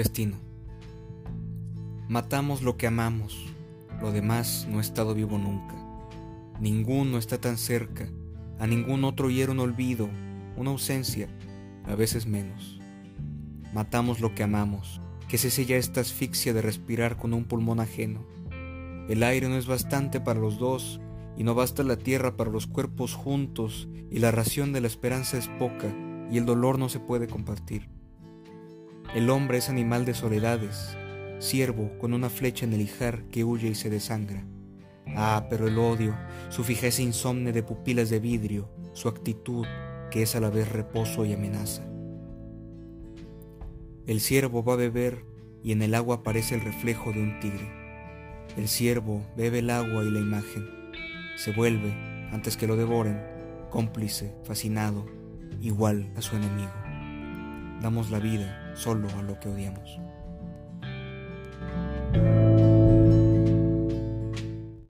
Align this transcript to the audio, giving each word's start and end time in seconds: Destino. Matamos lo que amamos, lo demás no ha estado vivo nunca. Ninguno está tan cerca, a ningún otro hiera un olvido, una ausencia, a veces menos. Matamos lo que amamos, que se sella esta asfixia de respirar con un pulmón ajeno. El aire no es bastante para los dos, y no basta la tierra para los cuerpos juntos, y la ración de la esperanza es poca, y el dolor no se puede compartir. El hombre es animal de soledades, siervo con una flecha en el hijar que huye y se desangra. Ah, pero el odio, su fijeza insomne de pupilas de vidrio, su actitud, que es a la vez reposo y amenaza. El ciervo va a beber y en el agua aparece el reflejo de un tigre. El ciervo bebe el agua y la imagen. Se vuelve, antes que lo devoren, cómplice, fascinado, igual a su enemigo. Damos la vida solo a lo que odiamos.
Destino. 0.00 0.38
Matamos 2.08 2.62
lo 2.62 2.78
que 2.78 2.86
amamos, 2.86 3.36
lo 4.00 4.12
demás 4.12 4.66
no 4.70 4.78
ha 4.78 4.80
estado 4.80 5.12
vivo 5.14 5.36
nunca. 5.36 5.74
Ninguno 6.58 7.18
está 7.18 7.38
tan 7.38 7.58
cerca, 7.58 8.08
a 8.58 8.66
ningún 8.66 9.04
otro 9.04 9.28
hiera 9.28 9.52
un 9.52 9.60
olvido, 9.60 10.08
una 10.56 10.70
ausencia, 10.70 11.28
a 11.84 11.94
veces 11.96 12.24
menos. 12.24 12.80
Matamos 13.74 14.20
lo 14.20 14.34
que 14.34 14.42
amamos, 14.42 15.02
que 15.28 15.36
se 15.36 15.50
sella 15.50 15.76
esta 15.76 16.00
asfixia 16.00 16.54
de 16.54 16.62
respirar 16.62 17.18
con 17.18 17.34
un 17.34 17.44
pulmón 17.44 17.78
ajeno. 17.78 18.24
El 19.06 19.22
aire 19.22 19.50
no 19.50 19.58
es 19.58 19.66
bastante 19.66 20.18
para 20.18 20.40
los 20.40 20.58
dos, 20.58 20.98
y 21.36 21.44
no 21.44 21.54
basta 21.54 21.82
la 21.82 21.98
tierra 21.98 22.38
para 22.38 22.50
los 22.50 22.66
cuerpos 22.66 23.12
juntos, 23.12 23.86
y 24.10 24.20
la 24.20 24.30
ración 24.30 24.72
de 24.72 24.80
la 24.80 24.86
esperanza 24.86 25.36
es 25.36 25.48
poca, 25.58 25.94
y 26.32 26.38
el 26.38 26.46
dolor 26.46 26.78
no 26.78 26.88
se 26.88 27.00
puede 27.00 27.26
compartir. 27.26 27.99
El 29.12 29.28
hombre 29.28 29.58
es 29.58 29.68
animal 29.68 30.04
de 30.04 30.14
soledades, 30.14 30.96
siervo 31.40 31.90
con 31.98 32.14
una 32.14 32.30
flecha 32.30 32.64
en 32.64 32.74
el 32.74 32.80
hijar 32.80 33.24
que 33.24 33.42
huye 33.42 33.66
y 33.66 33.74
se 33.74 33.90
desangra. 33.90 34.44
Ah, 35.16 35.48
pero 35.50 35.66
el 35.66 35.78
odio, 35.78 36.16
su 36.48 36.62
fijeza 36.62 37.02
insomne 37.02 37.50
de 37.50 37.64
pupilas 37.64 38.08
de 38.08 38.20
vidrio, 38.20 38.70
su 38.92 39.08
actitud, 39.08 39.66
que 40.12 40.22
es 40.22 40.36
a 40.36 40.40
la 40.40 40.48
vez 40.48 40.70
reposo 40.70 41.24
y 41.24 41.32
amenaza. 41.32 41.82
El 44.06 44.20
ciervo 44.20 44.62
va 44.62 44.74
a 44.74 44.76
beber 44.76 45.24
y 45.64 45.72
en 45.72 45.82
el 45.82 45.96
agua 45.96 46.16
aparece 46.16 46.54
el 46.54 46.60
reflejo 46.60 47.12
de 47.12 47.20
un 47.20 47.40
tigre. 47.40 47.68
El 48.56 48.68
ciervo 48.68 49.26
bebe 49.36 49.58
el 49.58 49.70
agua 49.70 50.04
y 50.04 50.10
la 50.10 50.20
imagen. 50.20 50.68
Se 51.36 51.50
vuelve, 51.50 51.92
antes 52.30 52.56
que 52.56 52.68
lo 52.68 52.76
devoren, 52.76 53.20
cómplice, 53.70 54.36
fascinado, 54.44 55.04
igual 55.60 56.12
a 56.16 56.22
su 56.22 56.36
enemigo. 56.36 56.79
Damos 57.80 58.10
la 58.10 58.18
vida 58.18 58.74
solo 58.74 59.08
a 59.18 59.22
lo 59.22 59.40
que 59.40 59.48
odiamos. 59.48 59.98